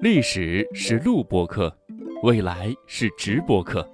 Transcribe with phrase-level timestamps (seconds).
[0.00, 1.74] 历史是录播课，
[2.22, 3.88] 未来是直播课，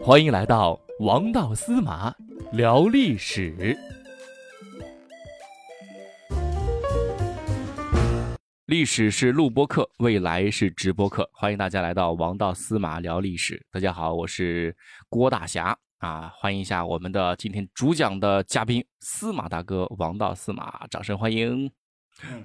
[0.00, 2.14] 欢迎来到王道司马
[2.52, 3.76] 聊历史。
[8.66, 13.64] 历史是录播课，未来是直播课，欢迎大家来到王道司马聊历史。
[13.70, 14.74] 大家好，我是
[15.10, 21.70] 郭大侠啊，欢迎一下我们的今天主讲的嘉宾司马大哥王道司马，掌声欢迎。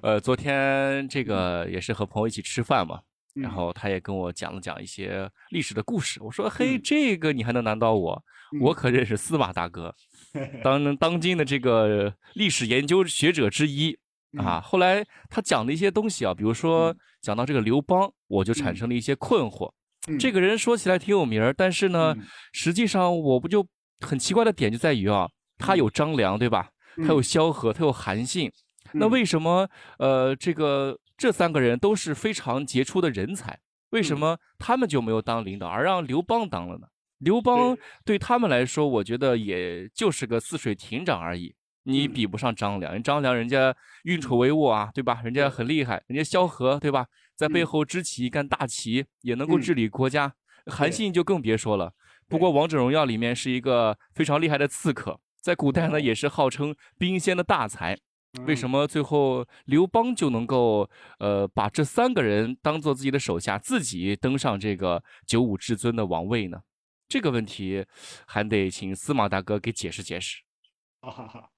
[0.02, 3.00] 呃，昨天这个也是和朋友一起吃饭嘛，
[3.34, 6.22] 然后他也跟我讲了讲一些历史的故事。
[6.22, 8.24] 我说：“嘿，这个你还能难倒我？
[8.62, 9.94] 我可认识司马大哥，
[10.64, 13.98] 当当今的这个历史研究学者之一
[14.38, 19.72] 啊。”后来他讲的一些东西啊，比如说讲到这个刘邦，我就产生了一些困惑。
[20.18, 22.16] 这个人说起来挺有名儿，但是呢，
[22.54, 23.68] 实际上我不就
[24.00, 26.70] 很奇怪的点就在于啊，他有张良对吧？
[27.06, 28.50] 他有萧何，他有韩信。
[28.94, 29.70] 那为什么
[30.00, 33.60] 呃，这个这三个人都是非常杰出的人才，
[33.90, 36.88] 为什么他们就没有当领导，而让刘邦当了呢？
[37.20, 37.76] 刘邦
[38.06, 42.94] 对他们来说，我觉得也就是个泗水亭长而已，你比不上张良。
[42.94, 45.22] 人张良人家运筹帷幄啊，对吧？
[45.24, 46.04] 人家很厉害。
[46.08, 47.08] 人家萧何，对吧？
[47.36, 50.34] 在背后支起一杆大旗，也能够治理国家。
[50.68, 51.94] 韩信就更别说了，
[52.28, 57.98] 不过王者荣耀里面是一个非常厉害的刺客，在古代呢也是号称兵仙的大才。
[58.46, 66.62] 为什么最后刘邦就能够呃把这三个人当做自己的手下，自己登上这个九五至尊的王位呢？
[67.10, 67.86] 这个问题
[68.26, 70.42] 还得请司马大哥给解释解释。
[71.02, 71.50] 哈哈，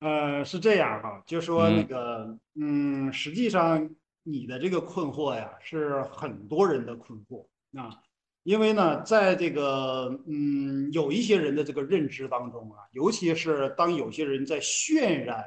[0.00, 3.88] 呃，是这样哈，就说那个嗯，实际上
[4.22, 7.46] 你的这个困惑呀，是很多人的困惑
[7.78, 7.98] 啊。
[8.42, 15.44] 因为呢，在这个嗯，有一些人的这个认知当中啊，尤其是当有些人在渲染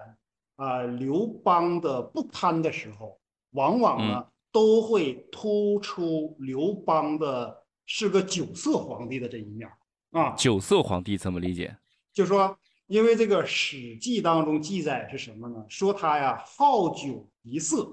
[0.55, 3.19] 啊刘邦的不堪的时候，
[3.51, 9.69] 往往呢都会突出刘邦的是个酒色皇帝的这一面
[10.11, 10.31] 啊。
[10.31, 11.75] 酒色皇帝怎么理解？
[12.13, 12.57] 就说，
[12.87, 15.65] 因为这个《史记》当中记载是什么呢？
[15.67, 17.87] 说他呀好酒一色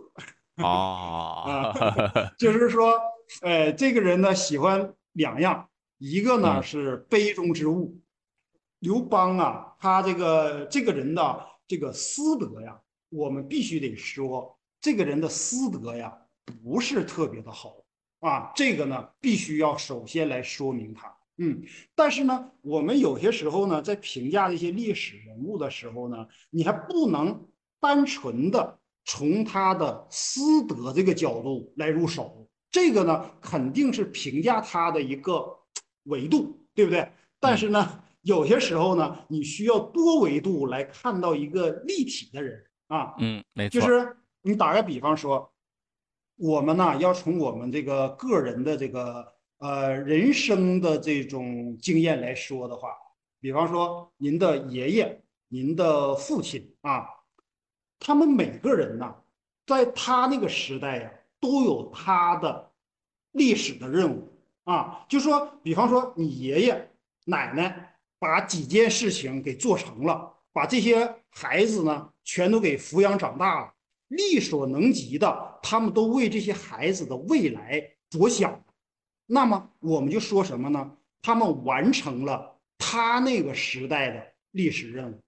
[0.57, 1.73] 啊，
[2.39, 2.93] 就是说。
[3.41, 7.99] 哎，这个人呢喜欢两样，一个呢是杯中之物。
[8.81, 11.23] 刘邦啊，他这个这个人的
[11.73, 12.79] 这个私德呀，
[13.09, 17.83] 我们必须得说，这个人的私德呀不是特别的好
[18.21, 18.53] 啊。
[18.55, 21.17] 这个呢必须要首先来说明他。
[21.39, 21.63] 嗯，
[21.95, 27.49] 但是呢，我们有些时候呢，在评价一些历史人物的时候呢，你还不能
[27.81, 32.47] 单纯的从他的私德这个角度来入手。
[32.71, 35.59] 这个呢，肯定是评价他的一个
[36.05, 37.11] 维度，对不对？
[37.41, 43.15] 但是呢，有些时候呢，你需要多维度来看到一个立体的人啊。
[43.19, 43.81] 嗯，没错。
[43.81, 45.53] 就是你打个比方说，
[46.37, 52.91] 我们呢要从我们这个个人的这个呃人生的这种经验来说的话，
[53.41, 57.07] 比方说您的爷爷、您的父亲啊，
[57.99, 59.15] 他们每个人呢，
[59.67, 61.13] 在他那个时代呀。
[61.43, 62.71] 都有他的
[63.33, 64.29] 历史的任务
[64.63, 66.89] 啊，就说，比方说你爷爷
[67.25, 73.75] 奶奶把几件事情给做成了，把这些孩子呢全都给抚养长大了，
[74.07, 78.65] 力所能及的，他们都为这些孩子的未来着想。
[79.27, 80.97] 那么我们就说什么呢？
[81.21, 85.19] 他们完成了他那个时代的历史任务。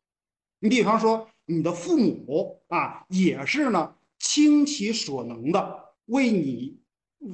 [0.60, 5.84] 你比方说你的父母啊，也是呢倾其所能的。
[6.04, 6.78] 为你，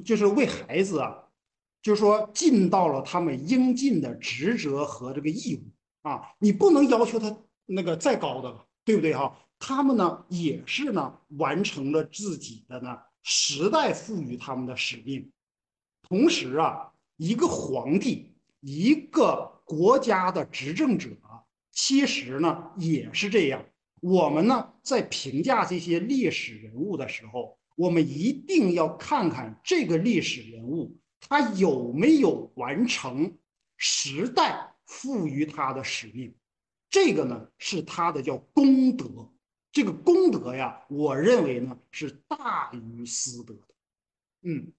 [0.03, 1.23] 就是为孩子啊，
[1.81, 5.71] 就是说尽到了他们应尽的职责和这个义务
[6.07, 9.35] 啊，你不能要求他那个再高的了，对不对哈？
[9.59, 15.31] 他们呢也是呢完成了自己的呢时代赋予他们的使命。
[16.01, 21.09] 同时啊，一个皇帝，一个国家的执政者，
[21.71, 23.65] 其实呢也是这样。
[24.01, 27.57] 我们呢在评价这些历史人物的时候。
[27.77, 33.33] 我们一定要看看这个历史人物，他有没有完成
[33.77, 36.35] 时代赋予他的使命。
[36.89, 39.05] 这个呢是他的叫功德。
[39.71, 43.73] 这个功德呀，我认为呢是大于私德的。
[44.41, 44.73] 嗯，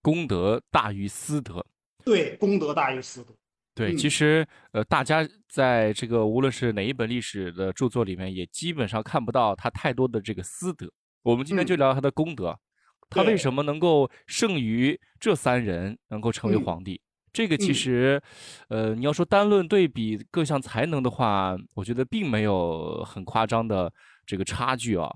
[0.00, 1.66] 功德大于私德。
[2.04, 3.34] 对，功德大于私德。
[3.74, 10.92] 对，其实呃，大家在这个无论是哪一本历史的著作里面，也基本上看不到他太多的这个私德。
[11.22, 12.56] 我们今天就聊他的功德，
[13.10, 17.00] 他为什么能够胜于这三人，能够成为皇帝？
[17.32, 18.20] 这个其实，
[18.68, 23.92] 呃，你要说单论对比各项才能的话，我觉得并没有很夸张的
[24.24, 25.08] 这个差距啊。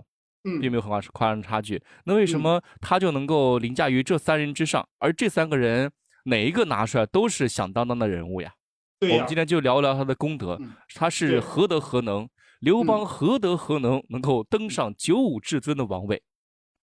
[0.46, 1.82] 嗯并没有很夸夸张的差距。
[2.04, 4.86] 那为什嗯么他就能够凌驾于这三人之上？
[4.98, 5.90] 而这三个人
[6.24, 8.52] 哪一个拿出来都是响当当的人物呀？
[9.00, 12.28] 对呀我们今，天就聊聊他的功德嗯，他是何德何能？
[12.60, 16.22] 刘邦嗯何德何能能够登上九五至尊的王位？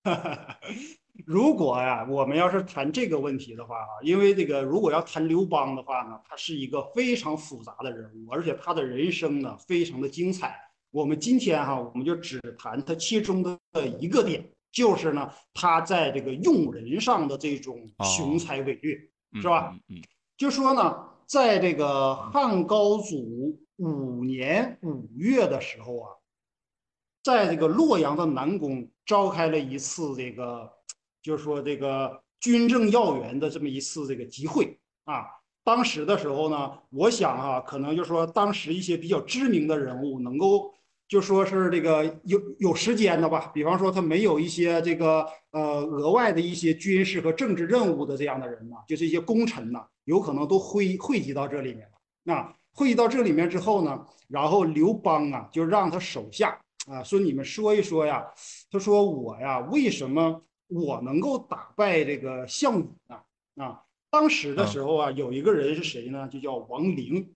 [1.25, 10.56] 如果呀，我们要是谈这个问题的话啊，因为这个如果要谈刘邦的话呢，他是一个非常复杂的人物，而且他的人生呢非常的精彩。
[10.91, 19.00] 我们今天哈，我们就只谈他其中的一个点，就是呢他在这个用人上的这种雄才伟略。
[19.35, 19.95] 是吧嗯？
[19.95, 20.01] 嗯
[20.35, 26.09] 就说呢，在这个汉高祖五年五月的时候啊，
[27.24, 30.69] 在这个洛阳的南宫召开了一次这个，
[31.21, 35.25] 就是说这个军政要员的这么一次这个集会啊。
[35.63, 40.73] 当时的时候呢，我想啊，可能就是说当时一些比较知名的人物能够。
[41.07, 51.97] 就说是这个有有时间的吧，比方说他没有一些这个呃额外的一些军事和政治任务的这样的人呢，就是一些功臣呢，有可能都汇汇集到这里面了。
[52.24, 56.57] 那汇集到这里面之后呢，然后刘邦啊就让他手下
[56.88, 58.25] 啊说你们说一说呀，
[58.71, 60.41] 他说我呀为什么
[60.71, 63.63] 我能够打败这个项羽呢？
[63.63, 66.27] 啊，当时的时候啊有一个人是谁呢？
[66.27, 67.33] 就叫王陵。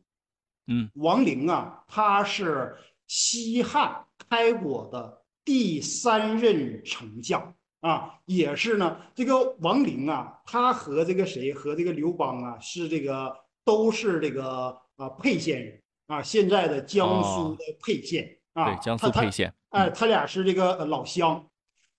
[0.67, 2.75] 嗯，王陵啊，他是。
[3.07, 8.99] 西汉开国的第三任丞相啊，也是呢。
[9.13, 13.31] 这个王陵啊，他和这个谁和这个刘邦啊，是这个
[13.63, 19.53] 都是这个啊沛县人啊，现在的江苏的沛县啊，对，江苏沛县。
[19.69, 21.47] 哎，他俩是这个老乡。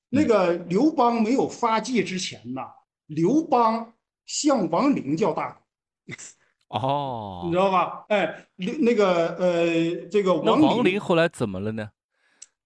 [0.08, 2.62] 那个刘邦没有发迹之前呢，
[3.06, 3.92] 刘邦
[4.24, 6.14] 向王陵叫大哥。
[6.68, 8.04] 哦，你知道吧？
[8.08, 11.90] 哎，那那个呃，这个王王陵后来怎么了呢？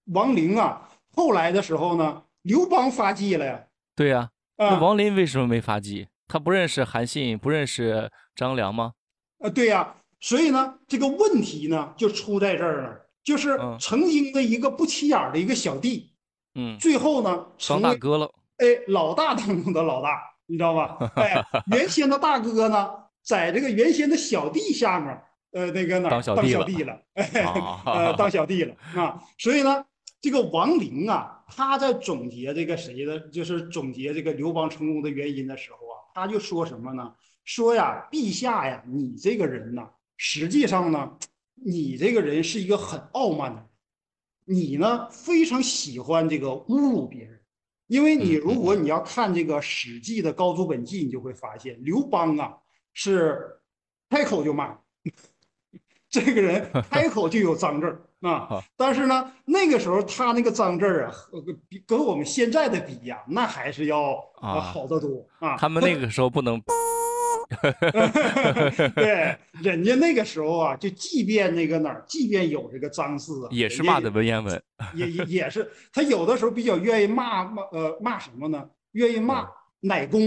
[0.06, 3.62] 王陵啊，后来的时候呢，刘邦发迹了呀。
[3.94, 6.08] 对呀、啊，那王陵为什么没发迹？
[6.26, 8.94] 他不认识韩信，不认识张良吗？
[9.38, 16.10] 呃，对呀、所以呢，这个问题呢就出在这儿了，就是嗯曾经的一个不起眼的一个小弟，
[16.55, 18.31] 嗯，最后呢成大哥了。
[18.58, 21.12] 哎老大当中的老大，你知道吧？
[21.17, 21.43] 哎，
[21.73, 22.91] 原先的大哥呢，
[23.23, 29.19] 在这个原先的小弟下面，呃，那个哪儿当小弟了当小弟了，哎，当小弟了啊。
[29.38, 29.85] 所以呢，
[30.20, 37.14] 这个王陵啊，他在总结这个谁的，就是总结这个刘邦成功的原因的时候啊，他就说什么呢？
[37.44, 39.88] 说呀，陛下呀，你这个人呐，
[40.19, 41.11] 实际上呢，
[41.55, 43.69] 你这个人是一个很傲慢的人，
[44.50, 47.38] 你呢非常喜欢这个侮辱别人。
[47.87, 52.55] 因为你如果你要看这个《史记》的《高祖本纪》，你就会发现刘邦啊
[52.93, 53.41] 是
[54.08, 54.76] 开口就骂，
[56.08, 58.62] 这个人开口就有脏字儿啊。
[58.76, 65.56] 但是呢，那个时候他那个脏字儿啊，和比跟我们现在的比呀，那还是要好得多啊。
[65.56, 66.62] 他们那个时候不能，
[68.94, 74.62] 对，人家那个时候啊，就即便那个哪儿，即便有这个脏字啊，也是骂的文言文。
[74.94, 78.69] 也也也是，他有的时候比较愿意骂骂呃骂什么呢？
[78.93, 79.47] 愿意骂
[79.81, 80.20] 奶公，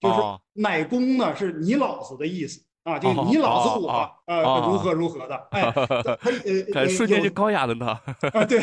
[0.00, 6.30] 就是哦奶公呢是你老子的意思啊，就哦你老子我哦哦呃哦如何如何的，哎，他他
[6.74, 7.86] 呃 瞬间就高雅了呢。
[8.32, 8.60] 啊对，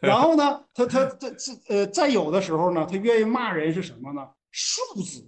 [0.00, 4.26] 然后呢，他他这这呃再有的时候呢，他愿意骂人是什么呢？
[4.50, 5.22] 庶子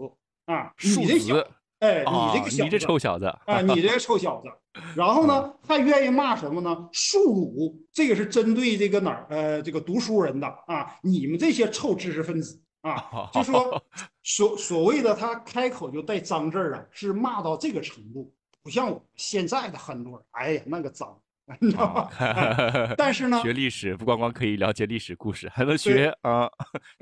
[0.47, 1.47] 啊，庶你这小子
[1.81, 4.49] 哎，啊，你这个小你这子臭小子啊，你这个臭小子。
[4.95, 6.89] 然后呢，还愿意骂什么呢？
[6.93, 13.83] 庶儒，这个是针对这个哪儿呃这个读书人的啊，你们这些臭知识分子啊， 就说
[14.23, 18.33] 所所谓的他开口就带脏字儿啊，是骂到这个程度，
[18.63, 21.19] 不像我们现在的很多人，哎呀那个脏，
[21.59, 22.09] 你知道吧？
[22.19, 26.49] 哎 但是呢，学历史不光光可以了解历史故事，还能学啊，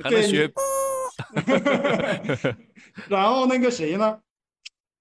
[0.02, 0.50] 还能学
[3.08, 4.18] 然后那个谁呢？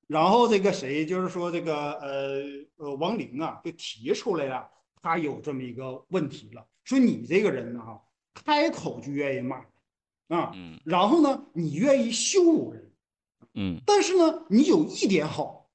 [0.07, 2.41] 然后这个谁就是说这个呃
[2.77, 4.69] 呃王林啊，就提出来了，
[5.01, 8.01] 他有这么一个问题了，说你这个人呢哈，
[8.33, 9.57] 开口就愿意骂
[10.29, 10.79] 啊，嗯。
[10.85, 12.91] 然后呢你愿意羞辱人，
[13.55, 13.81] 嗯。
[13.85, 15.69] 但是呢你有一点好，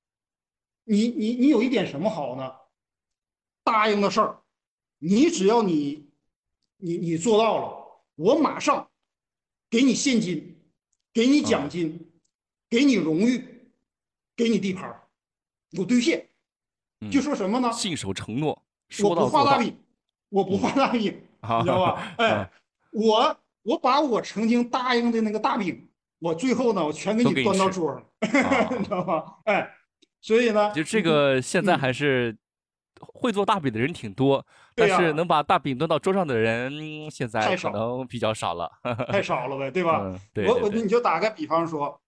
[0.84, 2.54] 你你你有一点什么好呢？
[3.64, 4.42] 答应的事儿，
[4.98, 6.10] 你只要你
[6.78, 8.90] 你你做到了，我马上
[9.68, 10.56] 给你现金，
[11.12, 12.10] 给你奖金，
[12.70, 13.51] 给你荣誉，
[14.36, 15.00] 给你地盘儿，
[15.78, 16.28] 我兑现。
[17.00, 17.72] 嗯就说什么呢？
[17.72, 19.44] 信守承诺，我说不到做到。
[19.44, 19.76] 画大饼，
[20.28, 22.14] 我不画大饼， 啊你知道吧？
[22.18, 22.50] 哎，
[22.92, 25.88] 我我把我曾经答应的那个大饼，
[26.20, 29.38] 我最后呢，我全给你你端到桌上，啊 你知道吧？
[29.46, 29.68] 哎，
[30.20, 32.36] 所以呢，就这个现在还是
[33.00, 34.46] 会做大饼的人挺多，
[34.76, 38.70] 但是能把大饼端到桌上的人现在可能比较少了，
[39.08, 40.14] 太少了呗，对 吧？
[40.32, 42.00] 对，我我你就打个比方说，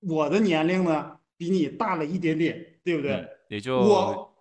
[0.00, 3.28] 我的年龄呢比你大了一点点，对不对？
[3.48, 4.34] 也就我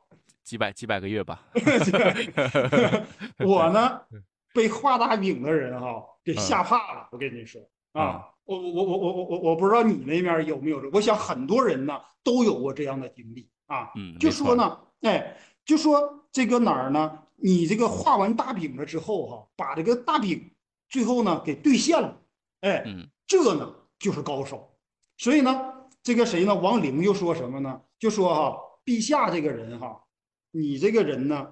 [0.44, 1.46] 几百几百个月吧。
[3.46, 4.02] 我呢
[4.54, 7.62] 被画大饼的人哈给吓怕了，我跟你说
[7.94, 8.30] 啊。
[8.46, 13.90] 我我我我我我我不知道你那边有没有这，我想很多人呢都有过这样的经历啊。
[13.96, 15.36] 嗯，就说呢，哎，
[15.66, 17.24] 就说这个哪儿呢？
[17.38, 20.52] 你这个画完大饼了之后哈，把这个大饼
[20.90, 22.22] 最后呢给兑现了，
[22.62, 22.86] 哎，
[23.26, 24.78] 这呢就是高手。
[25.18, 25.75] 所以呢，
[26.06, 26.54] 这个谁呢？
[26.54, 27.82] 王陵又说什么呢？
[27.98, 30.04] 就说哈，陛下这个人哈，
[30.52, 31.52] 你这个人呢，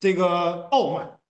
[0.00, 1.20] 这个傲慢，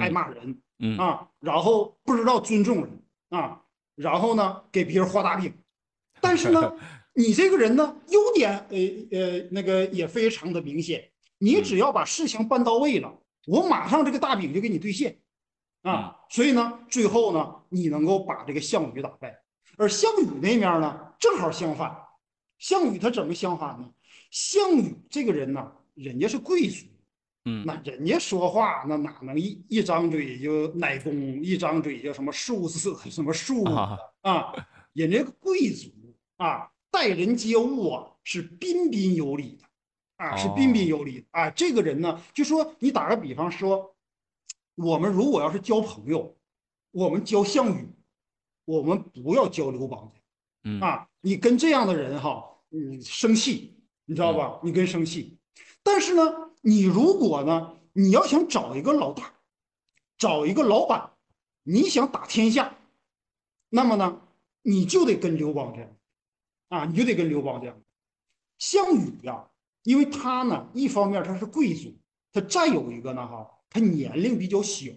[0.00, 3.60] 爱骂人，嗯啊，然后不知道尊重人啊。
[3.96, 5.52] 然后呢，给别人画大饼，
[6.22, 6.72] 但是呢，
[7.12, 8.78] 你这个人呢，优点呃
[9.12, 11.06] 呃那个也非常的明显。
[11.36, 13.14] 你只要把事情办到位了，
[13.46, 15.18] 我马上这个大饼就给你兑现，
[15.82, 19.38] 啊，所以呢，最后呢，你能够把这个项羽打败。
[19.76, 21.96] 而项羽那面呢，正好相反。
[22.58, 23.88] 项羽他怎么相反呢？
[24.30, 26.86] 项羽这个人呢，人家是贵族。
[27.46, 34.52] 嗯，那人家说话那哪能一一张嘴就乃公，一张嘴就什么数字什么数啊？
[34.92, 35.88] 人家贵族
[36.36, 39.64] 啊，待人接物啊是彬彬有礼的，
[40.16, 41.48] 啊是彬彬有礼啊。
[41.48, 43.96] 这个人呢，就说你打个比方说，
[44.74, 46.36] 我们如果要是交朋友，
[46.90, 47.88] 我们交项羽，
[48.66, 50.12] 我们不要交刘邦
[50.64, 54.60] 嗯啊，你跟这样的人哈，你生气，你知道吧？
[54.62, 55.38] 你跟生气，
[55.82, 56.50] 但是呢。
[56.62, 59.32] 你如果呢，你要想找一个老大，
[60.18, 61.12] 找一个老板，
[61.62, 62.76] 你想打天下，
[63.70, 64.20] 那么呢，
[64.60, 65.96] 你就得跟刘邦这样，
[66.68, 67.80] 啊，你就得跟刘邦这样。
[68.58, 69.48] 项羽呀，
[69.84, 71.98] 因为他呢，一方面他是贵族，
[72.30, 74.92] 他再有一个呢，哈，他年龄比较小，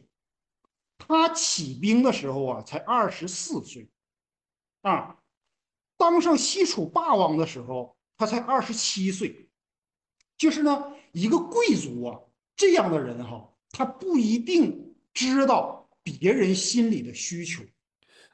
[0.98, 3.90] 他起兵的时候啊，才二十四岁，
[4.82, 5.23] 啊，
[6.04, 9.50] 当上西楚霸王的时候，他才二十七岁。
[10.38, 12.20] 就是呢，一个贵族啊，
[12.58, 17.64] 这样的人哈，他不一定知道别人心里的需求。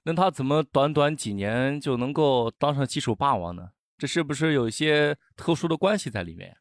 [0.01, 3.69] 那他怎么短短几年就能够当上西楚霸王呢？
[3.99, 6.57] 这是不是有一些特殊的关系在里面？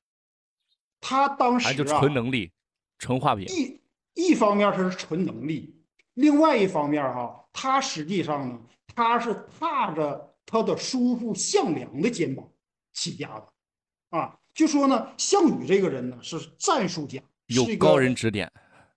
[1.00, 2.52] 他当时啊，就纯能力，
[2.98, 3.46] 纯画饼。
[3.48, 3.80] 一
[4.12, 5.74] 一方面他是纯能力，
[6.14, 8.60] 另外一方面哈，他实际上呢，
[8.94, 12.50] 他是踏着他的叔父项梁的肩膀
[12.94, 14.34] 起家的，啊。
[14.54, 18.50] 就说呢，项羽这个人呢是战术家，有高人指点，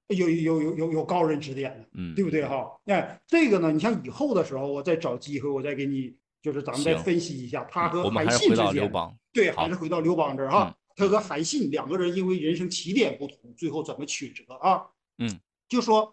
[0.08, 2.68] 有有有有有高人指点的，嗯，对不对哈？
[2.86, 8.92] 哎，这个呢，你像以后的时候，我再找机会，我再给你，就是咱们再分析一下他和韩信之间，
[9.32, 14.88] 对，还是回到刘邦这儿哈，他和韩信两个人因为人生起点不同，最后怎么曲折啊？
[15.20, 15.40] 嗯，
[15.70, 16.12] 就说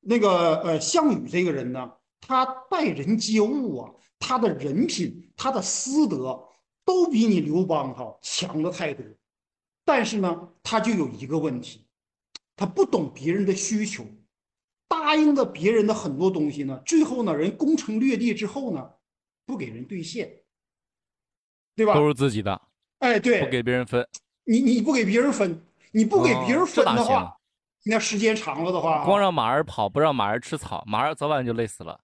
[0.00, 6.44] 那个呃，项羽这个人呢，他待人接物啊，他的人品，他的私德。
[6.84, 9.04] 都比你刘邦哈强的太多，
[9.84, 11.84] 但是呢，他就有一个问题，
[12.56, 14.06] 他不懂别人的需求，
[14.88, 18.90] 答应了别人的很多东西呢，最后呢，人攻城略地之后呢，
[19.44, 20.34] 不给人兑现，
[21.76, 21.92] 对吧？
[21.92, 22.58] 都是自己的，
[23.00, 24.08] 哎，对，不给别人分，
[24.44, 27.37] 你你不给别人分，你不给别人分的话，
[27.88, 31.98] 那时间长了的话，光让马儿跑，不让马儿吃草，马儿早晚就累死了。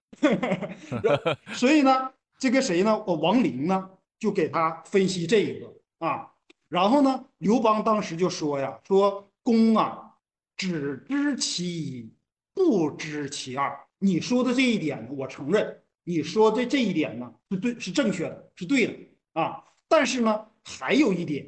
[1.53, 3.03] 所以呢，这个谁呢？
[3.05, 3.89] 我王陵呢？
[4.17, 6.31] 就给他分析这个啊，
[6.69, 10.15] 然后呢，刘邦当时就说呀，说公啊，
[10.57, 12.13] 只知其一，
[12.53, 13.77] 不知其二。
[13.99, 18.93] 你说的这一点，我承认，你说的这一点呢是对，是正确的，是对的
[19.33, 19.63] 啊。
[19.87, 21.47] 但是呢，还有一点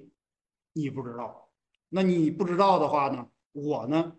[0.74, 1.50] 你不知道，
[1.90, 4.14] 那你不知道的话呢，我呢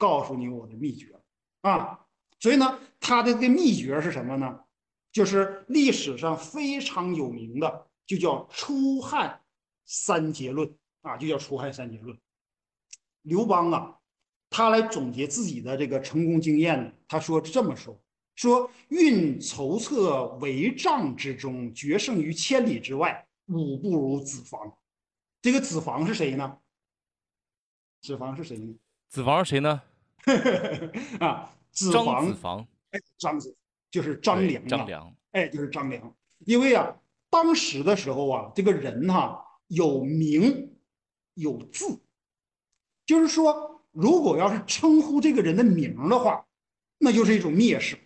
[0.00, 1.14] 告诉你我的秘诀
[1.60, 2.00] 啊。
[2.40, 4.64] 所以呢，他的这个秘诀是什么呢？
[5.12, 9.42] 就是历史上非常有名的，就叫出汉
[9.84, 12.18] 三结论啊，就叫出汉三结论。
[13.22, 13.98] 刘邦啊，
[14.48, 18.00] 他来总结自己的这个成功经验呢，他说这么说：
[18.36, 24.78] 说运筹策帷帐之中，决胜于千里之外，吾不如子房。
[25.42, 26.58] 这个子房是谁呢？
[28.00, 28.74] 子房是谁呢？
[29.10, 29.82] 子房是谁呢？
[31.20, 32.26] 啊，子房。
[32.26, 32.66] 子房。
[32.90, 33.56] 哎，张子。
[33.90, 36.14] 就是张良，张良，哎，就是张良。
[36.46, 36.96] 因为啊，
[37.28, 40.76] 当时的时候啊，这个人哈有名
[41.34, 42.00] 有字，
[43.04, 46.46] 就是说，如果要是称呼这个人的名的话，
[46.98, 47.96] 那就是一种蔑视；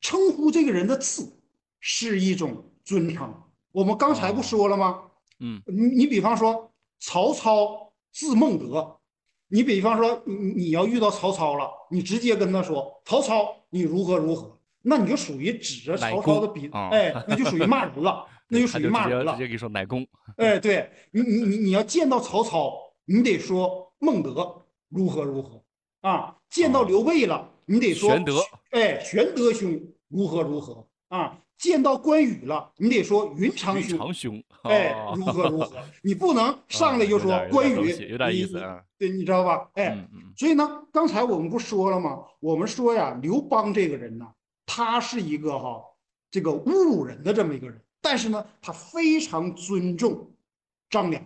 [0.00, 1.38] 称呼这个人的字
[1.80, 3.42] 是一种尊称。
[3.72, 5.02] 我们刚才不说了吗？
[5.40, 8.97] 嗯，你你比方说，曹操字孟德，
[9.48, 19.32] 你比方说，你你要遇到曹操了，你直接跟他说：“曹操，你如何如何？”那你就属于指着曹操的鼻，哎，那就属于骂人了， 那就属于骂人了。
[19.32, 20.06] 直接给你说乃公。
[20.36, 22.72] 哎，对你你你你要见到曹操，
[23.04, 25.60] 你得说孟德如何如何
[26.02, 26.36] 啊？
[26.48, 28.40] 见到刘备了，你得说玄德，
[28.70, 29.78] 哎，玄德兄
[30.08, 31.38] 如何如何啊？
[31.58, 35.72] 见到关羽了，你得说云长兄， 哎，如何如何？
[36.02, 38.80] 你不能上来就说关羽，有点意思啊。
[38.96, 39.68] 对，你知道吧？
[39.74, 42.20] 哎，所以呢，刚才我们不说了吗？
[42.40, 44.26] 我们说呀，刘邦这个人呢，
[44.64, 45.82] 他是一个哈，
[46.30, 50.30] 这个侮辱人的这么一个人，但是呢，他非常尊重
[50.88, 51.22] 张良。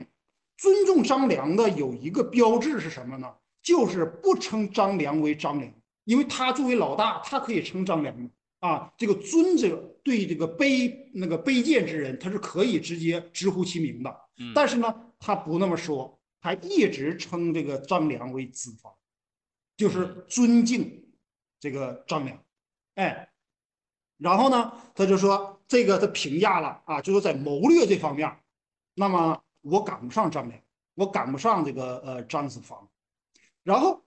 [0.56, 3.28] 尊重张良的有一个标志是什么呢？
[3.62, 5.72] 就是不称张良为张良，
[6.04, 8.14] 因为他作为老大，他可以称张良
[8.62, 14.20] 啊，这个尊者对这个卑那个卑贱之人，他是可以直接直呼其名的。
[14.54, 18.94] 但是呢，他不那么说，他一直称这个张良为子房，
[19.76, 21.12] 就是尊敬
[21.58, 22.40] 这个张良。
[22.94, 23.28] 哎，
[24.16, 28.32] 然后呢，他就说这个他评价了啊，就是在谋略这方面，
[28.94, 30.60] 那么我赶不上张良，
[30.94, 32.88] 我赶不上这个呃张子房，
[33.64, 34.00] 然后。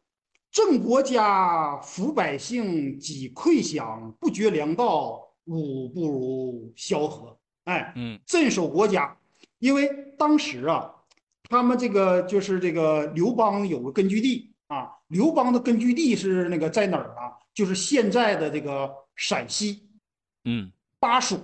[0.56, 7.38] 正国家，抚百姓，己溃饷，不绝粮道，吾不如萧何。
[7.66, 9.18] 哎，嗯，镇守国家，
[9.60, 10.90] 因为当时啊，
[11.50, 17.36] 他们这个就是这个刘邦有个根据地啊，刘邦的根据地是那个在哪儿啊？
[17.54, 19.90] 就是现在的这个陕西，
[20.46, 20.72] 嗯，
[21.02, 21.38] 巴蜀，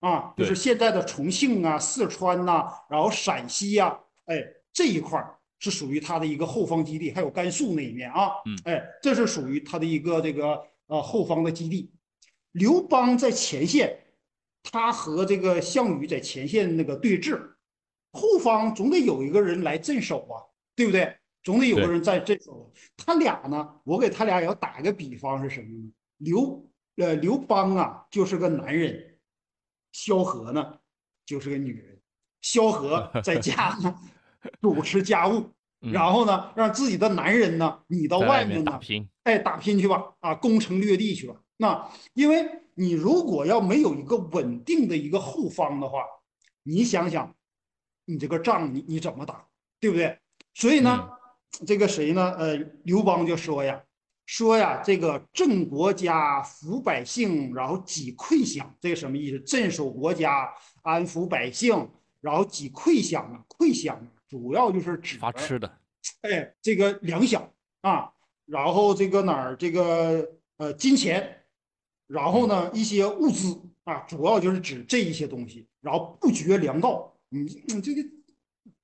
[0.00, 5.36] 啊，就是现在的重庆啊、四川呐，然后陕西呀，哎，这一块儿。
[5.58, 11.90] 是属于他的一个后方基地，还有甘肃那一面啊，嗯，哎，这是属于他的一个这个呃后方的基地。
[12.52, 13.98] 刘邦在前线，
[14.62, 17.40] 他和这个项羽在前线那个对峙，
[18.12, 20.44] 后方总得有一个人来镇守啊，
[20.74, 21.16] 对不对？
[21.42, 22.72] 总得有个人在镇守。
[22.96, 25.92] 他俩呢，我给他俩也要打个比方是什么呢？
[26.18, 29.18] 刘呃刘邦啊就是个男人，
[29.92, 30.78] 萧何呢
[31.24, 31.98] 就是个女人。
[32.42, 33.94] 萧何在家呢。
[34.62, 35.50] 主持家务，
[35.92, 41.34] 然后呢，让自己的男人呢，你到外面打拼，哎，打拼去吧，啊，攻城略地去吧。
[41.58, 42.44] 那因为
[42.74, 46.00] 你如果要没有一个稳定的一个后方的话，
[46.62, 47.34] 你想想，
[48.04, 49.46] 你这个仗你你怎么打，
[49.80, 50.18] 对不对？
[50.54, 51.08] 所以呢，
[51.66, 52.34] 这个谁呢？
[52.38, 53.82] 呃，刘邦就说呀，
[54.26, 59.38] 说呀，这个镇国家，抚百姓，然后己溃饷，这个什么意思？
[59.40, 61.88] 镇守国家，安抚百姓，
[62.20, 63.96] 然后己溃饷啊，困饷。
[64.28, 65.78] 主要就是指发吃的，
[66.22, 67.40] 哎，这个粮饷
[67.82, 68.10] 啊，
[68.44, 71.44] 然后这个哪儿这个呃金钱，
[72.08, 78.02] 然后呢一些物资啊，主要就是指这一些东西，然后不绝粮道，你你这个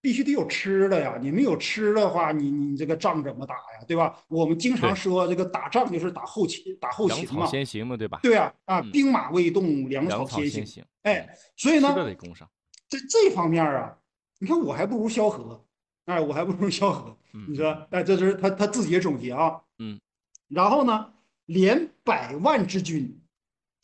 [0.00, 4.16] 必须得有吃的呀，你没有吃的话，你你这个仗怎么打呀，对吧？
[4.28, 8.20] 我们经常说这个打仗就是打后勤，打后勤嘛，先行嘛，对吧？
[8.22, 12.48] 对啊，啊，兵马未动，粮草先行，哎，所以呢，得供上，
[12.88, 13.98] 在这方面啊。
[14.42, 15.64] 你看我还不如萧何，
[16.06, 17.16] 哎，我还不如萧何。
[17.46, 19.62] 你说，哎，这是他他自己总结啊。
[19.78, 20.00] 嗯，
[20.48, 21.12] 然后呢，
[21.46, 23.22] 连百万之军，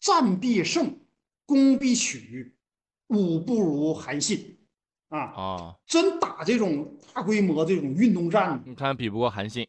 [0.00, 0.98] 战必胜，
[1.46, 2.52] 攻必取，
[3.06, 4.58] 武不如韩信。
[5.10, 9.64] 啊啊，真打这种大规模这种运动战，你看比不过韩信。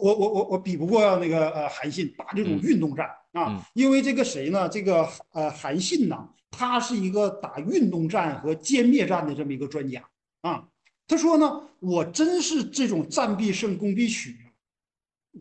[0.00, 4.68] 我我我我比不过那个呃韩信打这种运动战啊，因为这个谁呢？
[4.68, 6.16] 这个呃韩信呢，
[6.52, 10.00] 他是一个打运动战和歼灭战的这么一个专家。
[10.42, 10.68] 啊，
[11.06, 14.36] 他说呢，我真是这种战必胜，攻必取，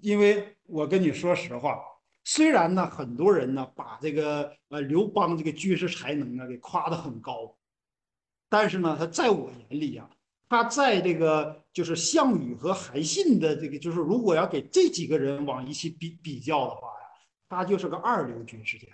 [0.02, 1.80] 因为我跟你说实话，
[2.24, 7.56] 虽然呢，很多人呢把这个呃刘邦这个军事才能呢给夸得很高，
[8.50, 10.10] 但是呢，他在我眼里啊，
[10.50, 17.08] 他在这个就是项羽和韩信的这个，就是如果要给这几个人往一起比比较的话呀，
[17.48, 18.88] 他就是个二流军事家，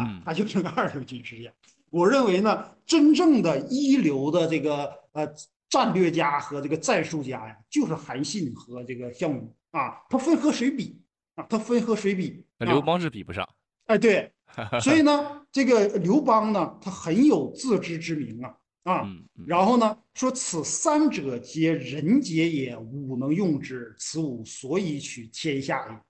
[0.00, 1.52] 啊，他就是个二流军事家。
[1.90, 5.26] 我认为呢，真正的一流的这个呃
[5.68, 10.02] 战略家和这个战术家呀，就是韩信和这个项羽啊。
[10.08, 11.00] 他分和谁比
[11.34, 11.44] 啊？
[11.48, 12.44] 他分和谁比？
[12.58, 13.48] 刘邦是比不上。
[13.86, 14.32] 哎，对，
[14.82, 19.08] 所以呢，这个刘邦呢，他很有自知之明啊啊。
[19.46, 26.00] 然后呢，说此三者皆人杰也，吾能用之，此吾所以取天下也。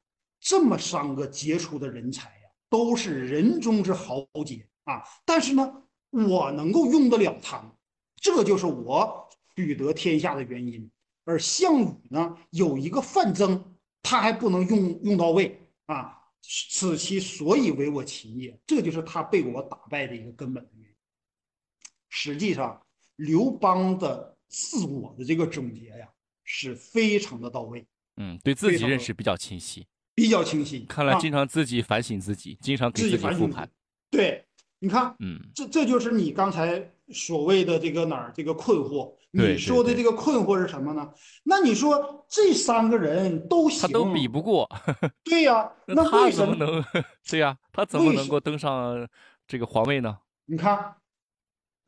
[0.40, 4.66] 这么三个杰出的人才呀，都是人中之豪杰。
[4.86, 7.70] 啊，但是呢，我能够用得了他们，
[8.16, 10.90] 这就是我取得天下的原因。
[11.24, 18.56] 而项羽呢，有一个范增，他还不能用用到位啊，此其所以为我擒也。
[18.64, 20.94] 这就是他被我打败的一个根本的原因。
[22.08, 22.80] 实际上，
[23.16, 26.08] 刘邦的自我的这个总结呀，
[26.44, 27.84] 是非常的到位
[28.18, 30.86] 嗯，对自己认识比较清晰，比较清晰。
[30.88, 33.68] 啊看来经常自己反省自己，经常给自己复盘。
[34.08, 34.46] 对，
[34.78, 39.14] 你看，嗯，这这就是你刚才所谓的这个哪儿这个困惑。
[39.32, 41.10] 你说的这个困惑是什么呢？
[41.44, 44.66] 那你说这三个人都行，他都比不过，
[45.24, 46.54] 对呀、 那他为什么？
[46.56, 46.84] 怎么能？
[47.28, 49.06] 对呀，他怎么能够登上
[49.46, 50.16] 这个皇位呢？
[50.46, 50.94] 你看，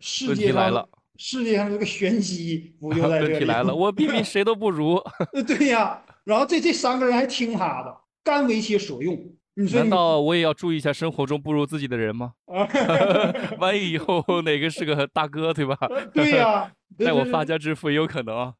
[0.00, 3.32] 世界上来了，世界上这个玄机不就 在这里？
[3.32, 4.96] 问题来了，我比比谁都不如。
[5.32, 9.16] 呃对呀，然后这这三个人还听他的，甘为其所用。
[9.60, 12.34] 你说你难道我也要注意一下生活中不如自己的人吗？
[12.46, 12.62] 啊？
[13.58, 15.76] 万一以后 哪个是个大哥，对吧？
[16.14, 18.54] 对呀，带我发家致富也有可能啊。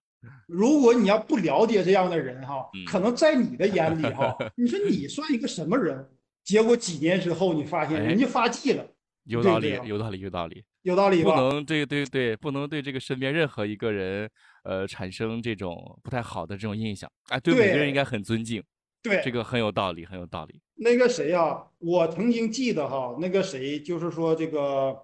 [0.48, 6.04] 如果你要不了解这样的人哈嗯，可能在你的眼里哈， 你说你算一个什么人？
[6.42, 8.84] 结果几年之后，你发现哎人家发迹了，
[9.24, 10.64] 有道理有道理，有道理。
[10.82, 11.34] 有道理吧？
[11.34, 14.28] 不能对对对，不能对这个身边任何一个人，
[14.64, 17.10] 呃，产生这种不太好的这种印象。
[17.28, 18.62] 哎，对每个人应该很尊敬，
[19.02, 20.60] 对，这个很有道理，很有道理。
[20.74, 24.96] 那个谁呀、我曾经记得哈，那个谁就是说这个，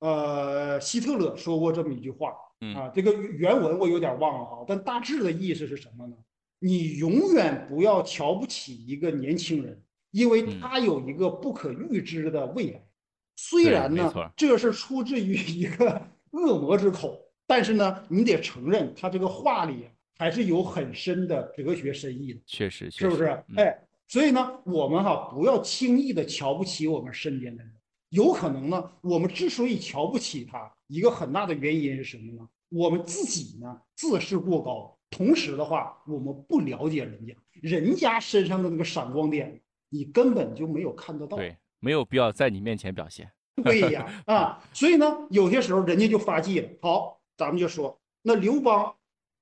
[0.00, 6.16] 呃，希特勒说过这么一句话嗯啊，这个原文我有点忘了哈，但大致的意思是什么呢？
[6.58, 12.82] 你永远不要瞧不起一个年轻人，因为嗯他有一个不可预知的未来。
[13.36, 19.86] 虽然呢，这是出自于一个 恶魔之口，但是呢，你得承认他这个话里
[20.20, 22.42] 还是有很深的哲学深意的。
[22.44, 23.42] 确实，确是不是？
[23.56, 23.74] 哎，
[24.06, 27.72] 所以呢，我们哈不要轻易的瞧不起我们身边的人。
[28.10, 32.46] 有可能呢，我们之所以瞧不起他，一个很大的原因是什么呢？
[32.68, 41.38] 我们自己呢自视过高，同时的话，我们不了解人家，人家身上的那个闪光点，你根本就没有看得到。
[41.38, 43.32] 对，没有必要在你面前表现。
[43.64, 46.68] 对呀， 啊，所以呢，有些时候人家就发迹了。
[46.82, 48.94] 好，咱们就说那刘邦，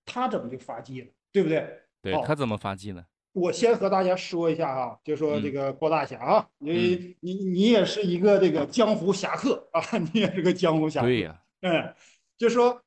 [0.08, 1.82] 他怎么就发迹了，对不对？
[2.00, 3.04] 对他怎么发迹呢？
[3.32, 9.80] 我先和大家说一下哈，就说这嗯个郭大侠啊，因为你你也是一个这个江湖侠客啊，
[10.12, 11.06] 你也是个江湖侠客。
[11.06, 11.94] 对呀，嗯，
[12.36, 12.82] 就说，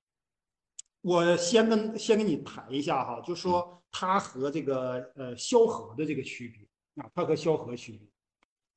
[1.01, 8.07] 我先跟先跟你谈一下哈，就说他和这个呃萧何的这个区别啊，他和萧何区别，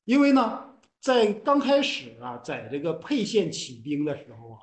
[0.04, 4.58] 因为呢，在刚开始啊，在这个沛县起兵的时候啊，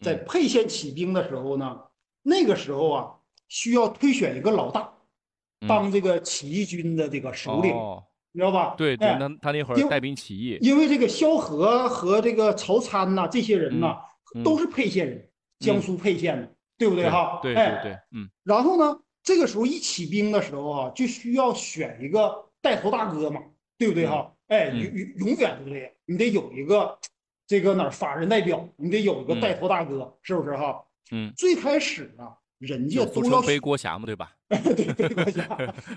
[0.00, 1.82] 在嗯沛县起兵的时候呢，
[2.22, 3.15] 那个时候啊，
[3.48, 4.92] 需要推选一个老大
[5.60, 5.68] 嗯。
[5.68, 7.72] 当这个起义军的这个首领，
[8.34, 8.74] 知道吧？
[8.76, 13.96] 对对，哎他那会儿带兵起义，因为这个萧何和这个曹参呐、这些人呐、
[14.34, 15.30] 嗯都是沛县人，
[15.60, 17.38] 江苏沛县的，对不对哈？
[17.42, 17.54] 对？
[17.54, 18.28] 哎对对，嗯。
[18.44, 23.40] 然后呢，这个时候一起兵的时候啊，就需要选一个带头大哥嘛，
[23.78, 24.30] 对不对哈？
[24.48, 24.80] 哎，嗯。
[24.82, 26.98] 永永永远都这样，你得有一个
[27.46, 29.40] 这个哪儿法人代表，你得有一个嗯。
[29.40, 30.84] 带头大哥，是不是哈？
[31.12, 34.32] 嗯，最开始啊，人家都要背锅侠嘛，对吧？
[34.48, 35.44] 对背锅侠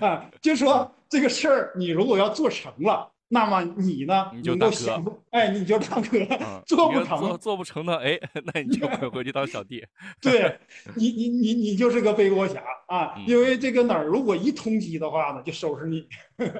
[0.06, 8.18] 啊，就说这个事儿，你如果要做成了，那么你呢你就大哥哎，你就大哥嗯，做不成做做不成的，哎，
[8.52, 9.84] 那你就滚回去当小弟。
[10.20, 10.58] 对
[10.96, 13.14] 你，你你你就是个背锅侠啊！
[13.16, 16.06] 嗯因为这个哪儿，如果一通缉的话呢，就收拾你，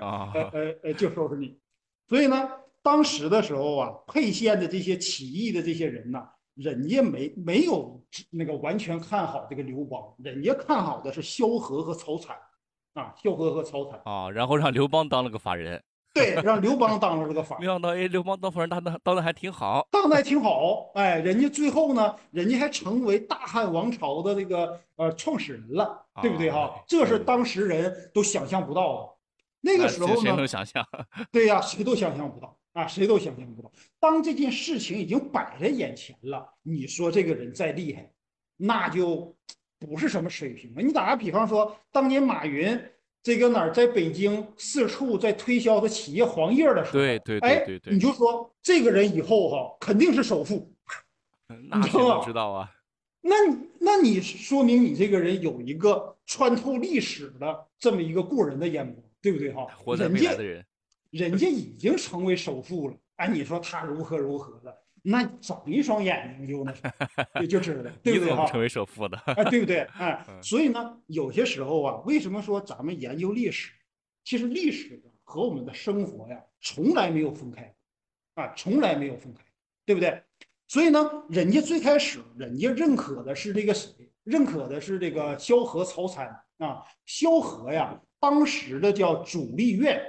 [0.00, 1.58] 啊呃，呃呃，就收拾你。
[2.08, 2.48] 所以呢，
[2.82, 12.36] 当时的时候啊，沛县的这些起义的这些人呐，人家没没有那个完全看好这个刘邦，人家看好的是萧何和曹参
[12.94, 14.00] 啊，萧何和曹参。
[14.04, 15.82] 啊，然后让刘邦当了个法人，
[16.12, 19.86] 对，让刘邦当了这个法人没想到哎，刘邦当法人当的当的还挺好。
[19.90, 26.70] 当的还挺好，哎，人家最后呢，人家还成为大汉王朝的这个呃创始人了，对不对哈啊？
[26.86, 29.08] 这是嗯当时人都想象不到的。
[29.62, 30.86] 那个时候呢谁谁能，想象？
[31.30, 33.72] 对呀，谁都想象不到啊，谁都想象不到。
[33.98, 38.10] 当这件事情已经摆在眼前了，你说这个人再厉害，
[38.56, 39.36] 那就
[39.78, 40.82] 不是什么水平了。
[40.82, 42.80] 你打个比方说，当年马云
[43.22, 50.72] 这个哪儿在北京四处在推销的企业黄页的时候，对对对哎对对你就说这个人以后哈肯定是首富。
[51.68, 52.70] 那谁能知道啊？
[53.22, 53.34] 那
[53.80, 59.66] 那你说明你这个人有一个穿透历史的这么一个过人的眼光，对不对哈？
[59.76, 60.64] 活在人家未来的人，
[61.10, 68.46] 人家已经成为首富了，哎，你说他如何如何的，那长一双眼睛就那就就知道，对不对？
[68.46, 69.16] 成为首富的？
[69.26, 69.80] 哎，对不对？
[69.98, 73.72] 哎，嗯所以呢，有些时候啊，为什么说咱们研究历史，
[74.24, 77.74] 其实历史和我们的生活呀，从来没有分开，
[78.34, 79.42] 啊，从来没有分开，
[79.84, 80.22] 对不对？
[80.68, 83.90] 所以呢，人家最开始人家认可的是这个谁？
[84.22, 86.84] 认可的是这个萧何、曹参啊。
[87.06, 90.00] 萧何呀，当时的叫主力院，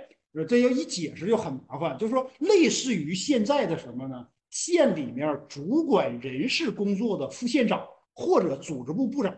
[0.47, 4.27] 这要一解释就很麻烦，就是说类似于现在的什么呢？
[4.49, 9.35] 县里面主管人事工作的副县长或者组织部部长，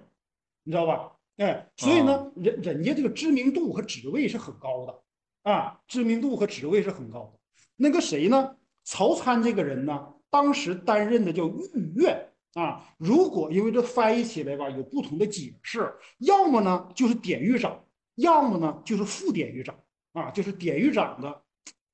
[0.63, 1.11] 你知道吧？
[1.37, 7.39] 哎，所以呢，人人家这个知名度和职位是很高的啊，知名度和职位是很高的。
[7.75, 8.55] 那个谁呢？
[8.83, 12.85] 曹参这个人呢，当时担任的叫御院啊。
[12.97, 17.83] 如果因为这翻译起来吧，有不同的解释，要么呢就是典狱长，
[18.15, 19.75] 要么呢就是副典狱长
[20.13, 21.43] 啊，就是典狱长的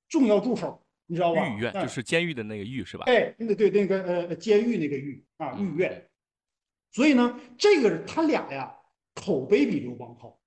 [0.07, 1.47] 重要助手，你知道吧？
[1.47, 3.05] 御院就是监狱的那个狱是吧？
[3.07, 6.05] 哎，那对那个呃监狱那个狱啊，御苑。
[6.91, 8.75] 所以呢，这个他俩呀，
[9.15, 10.39] 口碑比刘邦好，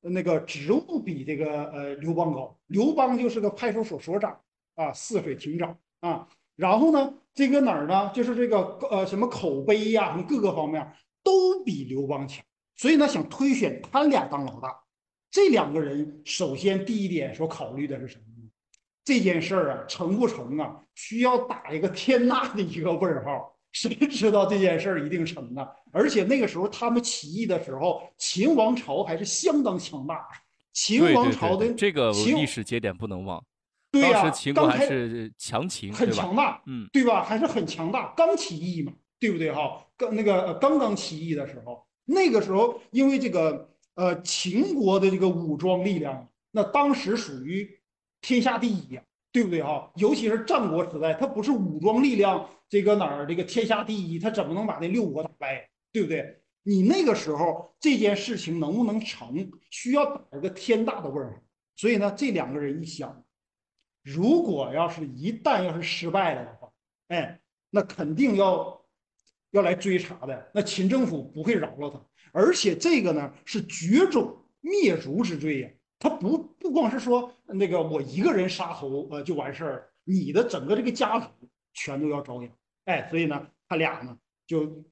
[0.00, 2.58] 那个职务比这个呃刘邦高。
[2.66, 4.40] 刘邦就是个派出所所长
[4.76, 6.28] 啊，泗水亭长啊。
[6.56, 8.12] 然后呢，这个哪儿呢？
[8.14, 10.90] 就是这个呃什么口碑呀，什么各个方面
[11.24, 12.44] 都比刘邦强。
[12.76, 14.83] 所以呢，想推选他俩当老大。
[15.34, 18.48] 这两个人，首先第一点所考虑的是什么呢？
[19.04, 23.52] 这件事儿啊，成不成啊，需要打一个天大的一个问号。
[23.74, 25.68] 谁知道这件事儿一定成啊？
[25.90, 30.24] 而且那个时候他们起义的时候，秦王朝还是相当强大。
[30.72, 33.44] 秦王朝的这个历史节点不能忘。
[33.90, 37.24] 对呀，秦国还是强秦，很强大，嗯，对吧？
[37.24, 39.84] 还是很强大，刚起义嘛，对不对哈？
[39.96, 47.68] 刚那个刚刚起义的时候，那个时候因为这个呃秦国的这个武装力量，那当时属于
[48.20, 49.02] 天下第一呀，
[49.32, 49.90] 对不对哈？
[49.96, 52.48] 尤其是战国时代，它不是武装力量。
[52.68, 53.26] 这个哪儿？
[53.26, 55.68] 这个天下第一，他怎么能把那六国打败？
[55.92, 56.40] 对不对？
[56.64, 61.36] 你那个时候这件事情能不能成，需要打一个天大的问号。
[61.76, 63.24] 所以呢，这两个人一想，
[64.02, 66.72] 如果要是一旦要是失败了的话，
[67.08, 68.83] 哎，那肯定要
[69.54, 70.50] 要来追查的。
[70.52, 72.00] 那秦政府不会饶了他，
[72.32, 75.70] 而且这个呢是绝种灭族之罪呀。
[76.00, 81.28] 他不不光是说那个我一个人杀头呃就完事儿，你的整个这个家族
[81.72, 82.50] 全都要遭殃。
[82.86, 84.84] 哎，所以呢，他俩呢就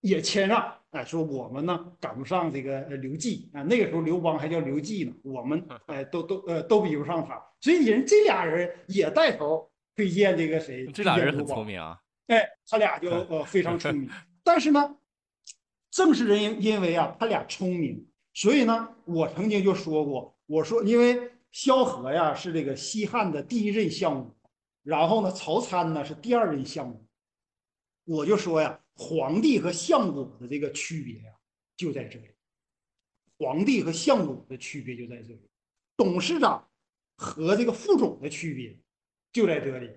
[0.00, 14.10] 也谦让，哎，说我们呢赶不上这个刘季啊，那个时候刘邦还叫刘季呢，我们哎都都呃都比不上他，所以人这俩人也带头推荐这个谁，这俩人很聪明啊，哎，他俩就呃非常 聪明，
[14.42, 14.98] 但是呢，
[15.90, 24.36] 正是因因为啊他俩聪明，所以呢，我曾经就说过，我说因为萧何呀是这个西汉的第一任相国，
[24.82, 27.02] 然后呢，曹参呢是第二任相国。
[28.04, 31.32] 我就说呀，皇帝和相国的这个区别呀，
[31.76, 32.30] 就在这里。
[33.38, 35.48] 皇帝和相国的区别就在这里，
[35.96, 36.68] 董事长
[37.16, 38.78] 和这个副总的区别
[39.32, 39.90] 就在这里，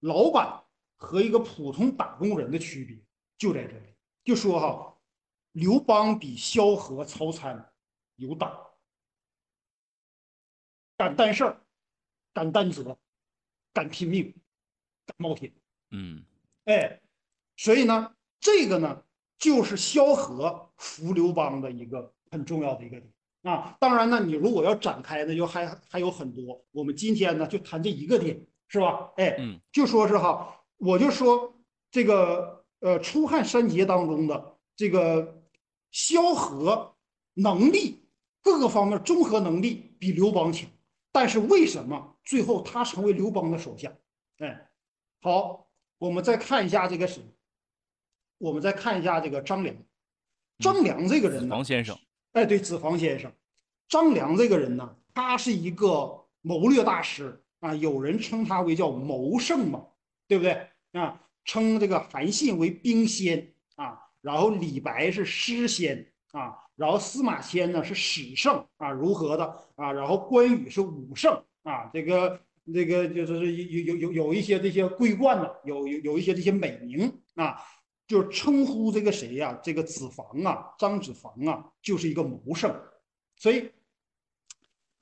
[0.00, 0.62] 老板
[0.96, 2.98] 和一个普通打工人的区别
[3.38, 3.94] 就在这里。
[4.24, 4.98] 就说哈，
[5.52, 7.72] 刘邦比萧何、曹参
[8.16, 8.52] 有胆，
[10.96, 11.60] 敢担事儿，
[12.32, 12.98] 敢担责，
[13.72, 14.34] 敢拼命，
[15.06, 15.52] 敢冒险。
[15.90, 16.24] 嗯，
[16.64, 17.00] 哎。
[17.58, 19.02] 所以呢，这个呢，
[19.38, 23.10] 就是萧何扶刘邦的一个很重要的一个点
[23.44, 23.74] 啊。
[23.80, 26.62] 当然呢，你如果要展开呢，就还还有很多。
[26.70, 29.10] 我们今天呢，就谈这一个点，是吧？
[29.16, 31.54] 哎，嗯，就说是哈，我就说
[31.90, 35.42] 这个呃，出汉三杰当中的这个
[35.90, 36.94] 萧何
[37.34, 38.04] 能力
[38.42, 40.68] 各个方面综合能力比刘邦强，
[41.12, 43.92] 但是为什么最后他成为刘邦的手下？
[44.38, 44.70] 哎，
[45.22, 45.66] 好，
[45.98, 47.22] 我们再看一下这个谁。
[48.38, 49.74] 我们再看一下这个张良，
[50.58, 51.98] 张良这个人呢，房先生，
[52.32, 53.32] 哎，对，子房先生，
[53.88, 59.86] 张良这个人呢，他是一个谋略大师啊，有人称他为叫谋圣嘛，
[60.28, 61.20] 对不对啊？
[61.44, 69.44] 称这个韩信为兵仙啊，然后李白是诗仙啊，然后司马迁呢是史圣啊，如何的
[69.76, 69.92] 啊？
[69.92, 72.40] 然后关羽是武圣啊，这个
[72.74, 77.56] 这个就是有有有有一些这些桂冠的，有有有一些这些美名啊。
[78.08, 79.58] 就是称呼这个谁呀？
[79.64, 82.72] 这个子房啊，张子房啊，就是一个谋圣。
[83.36, 83.68] 所以，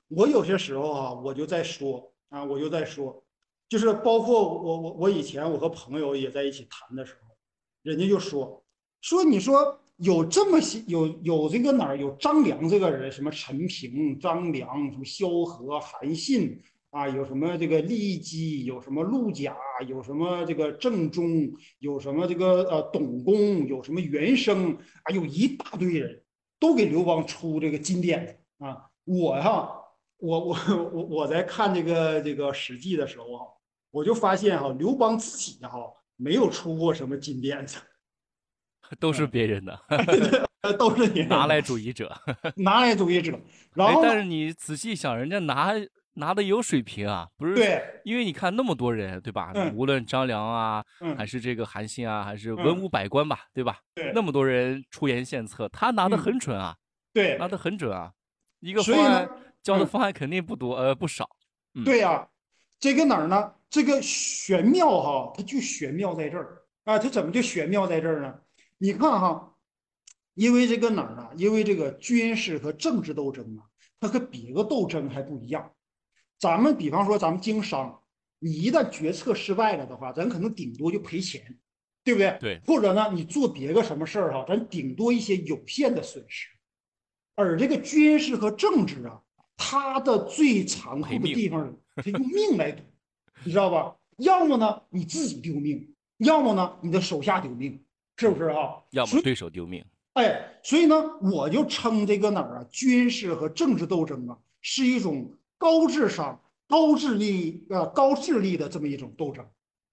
[0.07, 3.23] 我有些时候啊，我就在说啊，我就在说，
[3.67, 7.35] 就是包括我我我以前我和朋友也在一起谈的时候，
[7.83, 8.63] 人家就说
[9.01, 16.61] 说你说有这么些有有这个哪儿有张良这个人，什么陈平、张良，什么萧何、韩信。
[16.91, 19.53] 啊，有什么这个骊姬，有什么陆贾，
[19.85, 24.71] 有什么这个郑忠，有什么这个呃董公，有什么袁生，
[25.03, 26.23] 啊，有一大堆人
[26.57, 28.89] 都给刘邦出这个金点子啊！
[29.03, 29.77] 我哈，
[30.17, 30.57] 我我
[30.93, 33.45] 我我在看这个这个史记的时候啊，
[33.91, 35.77] 我就发现哈，刘邦自己哈
[36.15, 37.77] 没有出过什么金点子，
[38.99, 39.79] 都是别人的，
[40.77, 42.15] 都是你拿来主义者，
[42.57, 43.39] 拿来主义者。
[43.73, 45.73] 然后，但是你仔细想，人家拿。
[46.17, 47.53] 拿的有水平啊，不是？
[47.55, 49.51] 对，因为你看那么多人，对吧？
[49.73, 50.81] 无论张良啊，
[51.17, 53.79] 还是这个韩信啊，还是文武百官吧，对吧？
[53.95, 56.73] 对，那么多人出言献策，他拿的很准啊。
[57.13, 58.13] 对，拿的很准啊。
[58.61, 59.29] 一个方案呢
[59.65, 61.27] 教的嗯方案肯定不多，呃，不少。
[61.73, 62.29] 嗯对呀、
[62.79, 63.55] 这个哪儿呢？
[63.69, 66.99] 这个玄妙哈，它就玄妙在这儿啊！
[66.99, 68.39] 它怎么就玄妙在这儿呢？
[68.77, 69.55] 你看哈，
[70.35, 71.29] 因为这个哪儿呢？
[71.35, 73.65] 因为这个军事和政治斗争啊，
[73.99, 75.73] 它和别的斗争还不一样。
[76.37, 78.01] 咱们比方说，咱们经商，
[78.39, 81.57] 你一旦决策失败了的话，咱可能顶多就赔钱，
[82.03, 82.37] 对不对？
[82.39, 86.47] 对或者呢，你做别个什么事儿哈，咱顶多一些有限的损失。
[87.35, 89.21] 而这个军事和政治啊，
[89.57, 92.83] 它的最残酷的地方， 他用命来赌，
[93.43, 93.95] 你知道吧？
[94.17, 97.83] 要么呢你自己丢命，要么呢你的手下丢命，
[98.17, 98.81] 是不是啊？
[98.91, 99.83] 要么对手丢命。
[100.13, 109.45] 哎，所以呢，我就称这个哪儿啊，军事和政治斗争啊，是一种高智商、高智力呃高智力的这么一种斗争，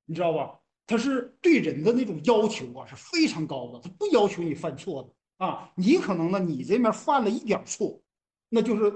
[0.07, 0.59] 你知道吧？
[0.87, 5.69] 它是对人的那种要求啊是非常高的，它不要求你犯错的啊。
[5.75, 8.01] 你可能呢，你这面犯了一点错，
[8.49, 8.93] 那就是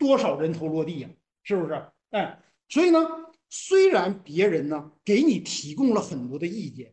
[0.00, 1.08] 多少人头落地呀、
[1.44, 1.86] 是不是？
[2.10, 3.06] 哎，所以呢，
[3.50, 6.92] 虽然别人呢给你提供了很多的意见，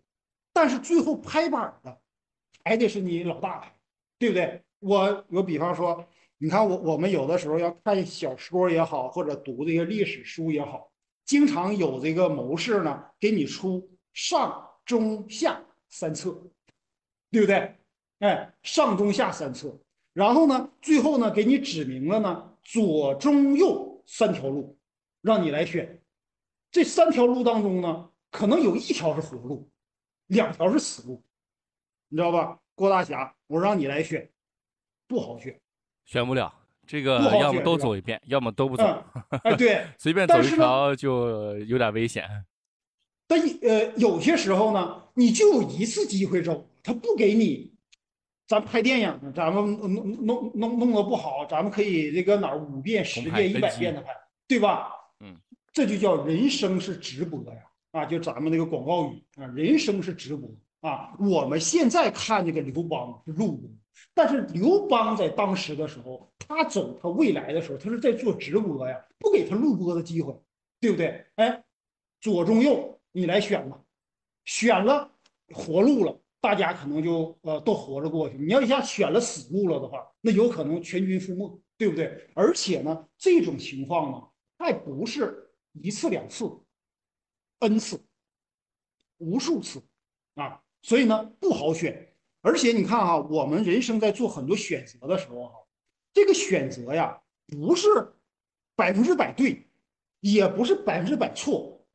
[0.51, 1.99] 但是最后拍板的
[2.65, 3.73] 还得是你老大，
[4.19, 4.61] 对不对？
[4.79, 6.05] 我我比方说，
[6.37, 10.91] 你看我我们有的时候要看小说也好，或者读这个历史书也好，
[11.25, 16.31] 经常有这个谋士呢给你出上中下三策，
[17.31, 17.73] 对不对？
[18.19, 19.79] 哎，上中下三策，
[20.13, 24.77] 然后呢，最后呢给你指明了呢左中右三条路，
[25.21, 26.01] 让你来选。
[26.69, 29.69] 这三条路当中呢，可能有一条是活路，
[30.27, 31.23] 两条是死路，
[32.09, 32.59] 你知道吧？
[32.75, 34.29] 郭大侠，我让你来选，
[35.07, 35.57] 不好选。
[36.03, 36.53] 选不了，
[36.85, 38.83] 这个要么都走一遍，要么都不走，
[39.29, 42.27] 嗯，哎，对， 随便走一条就有点危险。
[43.27, 47.76] 但呃，有些时候呢，你就有一次机会走，他不给你。
[48.47, 54.15] 咱拍电影呢，咱们弄弄弄弄得不好，咱们可以这个哪儿五遍、十遍、一百遍的拍，
[54.47, 54.93] 对吧？
[55.19, 55.35] 嗯，
[55.73, 57.61] 这就叫人生是直播呀！
[57.91, 61.13] 啊，就咱们那个广告语啊，人生是直播啊。
[61.19, 63.69] 我们现在看这个刘邦是录播，
[64.13, 70.33] 但是刘邦在当时的时候，他走他未来的时候，他是在做直播呀，不给他录播的机会，
[70.79, 71.25] 对不对？
[71.35, 71.63] 哎，
[72.21, 73.77] 左中右你来选吧，
[74.45, 75.11] 选了
[75.53, 78.37] 活路了，大家可能就呃都活着过去。
[78.37, 82.29] 你要一下选了死路了的话，那有可能全军覆没，对不对？
[82.35, 84.27] 而且呢，这种情况呢，
[84.59, 86.45] 还不是一次两次
[87.59, 87.99] ，n 次，
[89.17, 89.83] 无数次
[90.35, 92.13] 啊，所以呢不好选。
[92.41, 95.53] 而且你看哈、我们人生在做很多选择的时候哈、
[96.13, 97.87] 这个选择呀，不是
[98.75, 99.67] 百分之百对，
[100.21, 101.85] 也不是百分之百错，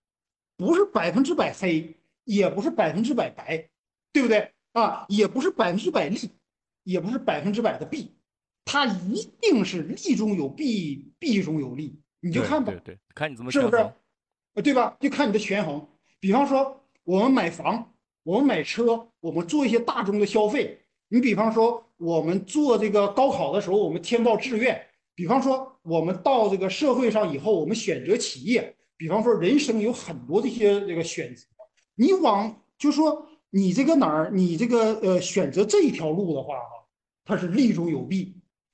[0.56, 3.70] 不是百分之百黑，也不是百分之百白，
[4.12, 5.06] 对不对啊？
[5.08, 6.30] 也不是百分之百利，
[6.84, 8.14] 也不是百分之百的弊，
[8.64, 12.00] 它一定是利中有弊，弊中有利。
[12.20, 13.76] 你就看吧对，对，看你怎么是不是。
[14.54, 14.96] 呃，对吧？
[15.00, 15.86] 就看你的权衡。
[16.20, 20.78] 比方说，我们买房，我们买车，我们做一些大众的消费。
[21.08, 24.74] 你比方说，我们做这个高考的时候，我们填报志愿；
[25.14, 28.62] 比方说，我们到这个社会上以后，我们选择企业；
[28.96, 31.44] 比方说，人生有很多这些这个选择。
[31.94, 36.88] 你往就说你这个哪儿，你这个呃选择这一条路的话，哈，
[37.22, 38.32] 它是利中有弊；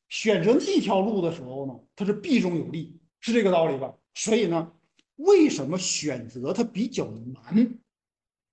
[0.09, 3.93] 选择那一条路的时候呢，它是弊中有利，是这个道理吧？
[4.15, 4.71] 所以呢，
[5.17, 7.77] 为什么选择它比较难？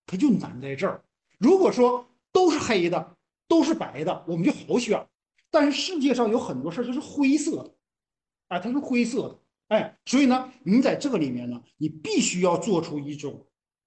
[0.08, 1.04] 它就难在这儿。
[1.38, 3.16] 如果说都是黑的，
[3.48, 5.08] 都是白的，我们就好选。
[5.52, 7.76] 但是世界上有很多事儿就是灰色的，
[8.48, 13.46] 啊，它是灰色的，哎，所以呢，你在这个里面呢，你必须要做出一种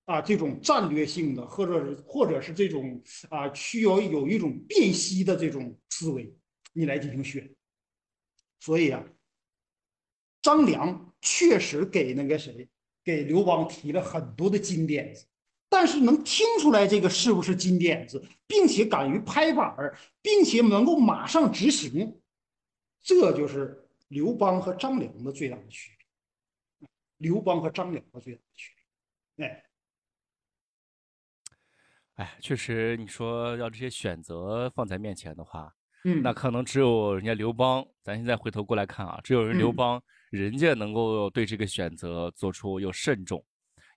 [0.09, 6.35] 啊这种战略性的，或者或者是这种啊需要有一种辨析的这种思维，
[6.73, 7.55] 你来进行选。
[8.59, 9.05] 所以啊，
[10.41, 12.67] 张良确实给那个谁，
[13.05, 15.27] 给刘邦提了很多的金点子，
[15.69, 22.19] 但是能听出来这个是不是金点子，并且敢于拍板儿，并且能够马上执行，
[23.03, 26.89] 这就是刘邦和张良的最大的区别。
[27.19, 28.73] 刘邦和张良的最大的区
[29.37, 29.65] 别，哎，
[32.19, 35.73] 哎，确实，你说要这些选择放在面前的话，
[36.05, 37.87] 嗯，那可能只有人家刘邦。
[38.03, 43.45] 咱现在回头过来看啊，只有人刘嗯邦，人家能够对这个选择做出又慎重。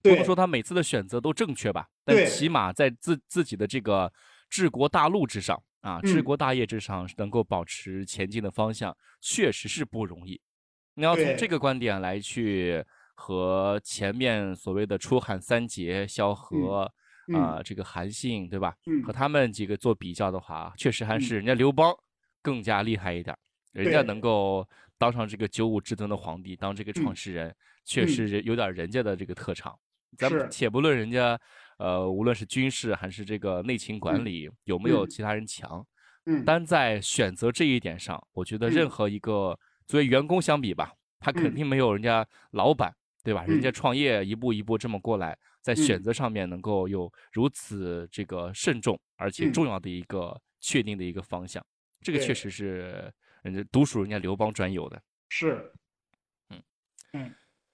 [0.03, 4.11] 不能说他每次的选择都正确吧，但起码在自自己的这个
[4.51, 10.39] 治国大路之上啊，治嗯国大业之上，能够保持前进的方向，确实是不容易。
[10.93, 16.91] 你要从这个观点来去和前面所谓的出汉三杰萧何嗯
[17.32, 18.75] 啊、这个韩信，对吧？
[18.86, 19.01] 嗯。
[19.01, 21.19] 和他们几个做比较的话，确实还嗯。
[21.19, 21.93] 是人家刘邦
[22.41, 23.39] 更加厉害一点儿。
[23.71, 24.67] 人家能够
[24.97, 27.55] 当上这个九五至尊的皇帝，当这个创嗯始人，
[27.86, 28.07] 确嗯。
[28.07, 29.77] 实有点人家的这个特长。
[30.17, 31.39] 咱们且不论人家，
[31.77, 35.07] 呃，无论是军事还是这个内勤管嗯理有没有嗯。
[35.07, 35.86] 其他人强，
[36.25, 36.45] 嗯。
[36.45, 38.89] 单在选择这一点上，我觉得任嗯。
[38.89, 39.57] 何一个
[39.88, 41.55] 作为员工相比吧，他肯嗯。
[41.55, 43.45] 定没有人家老板，对吧？
[43.45, 43.73] 人家嗯。
[43.73, 46.03] 创业一步一步这么过来，在选嗯。
[46.03, 49.53] 择上面能够有如此这个慎重而且嗯。
[49.53, 51.66] 重要的一个确定的一个方向，
[52.01, 53.12] 这个确实是
[53.43, 55.01] 人家独属人家刘邦专有的。
[55.32, 55.72] 是，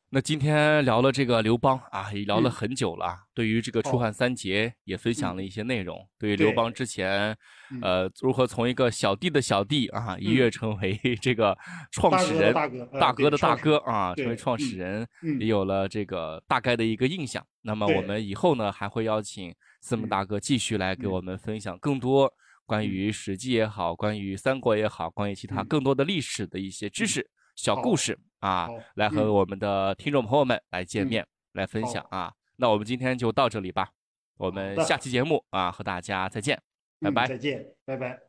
[0.10, 2.51] 那今天聊了这个刘邦啊，也聊了嗯。
[2.51, 3.18] 很久了啊。
[3.34, 5.45] 对于这个楚汉三杰也分享了嗯。
[5.45, 5.99] 一些内容。
[6.18, 7.36] 对于刘邦之前，
[7.72, 7.82] 嗯。
[7.82, 10.34] 呃，如何从一个小弟的小弟啊，一嗯。
[10.34, 11.58] 跃成为 这个
[11.91, 15.39] 创始人、大哥呃大哥的大哥啊，成为创始嗯人，嗯。
[15.41, 17.45] 也有了这个大概的一个印象。
[17.64, 21.12] 那么我们以后呢，还会邀请司马嗯大哥继续来给嗯。
[21.12, 22.32] 我们分享更多
[22.66, 22.88] 关嗯。
[22.88, 25.68] 于《史记》也好，关于三国也好，关于其他嗯。
[25.68, 27.08] 更多的历史的一些知嗯。
[27.08, 27.95] 识、小故好。
[27.97, 32.34] 事啊，来和嗯我们的听众朋友们来见嗯面，来分享啊。
[32.58, 33.90] 那我们今天就到这里吧，
[34.38, 36.62] 我们下期节目啊和大家再见，
[37.00, 37.26] 拜拜。
[37.26, 38.27] 嗯再见，拜拜。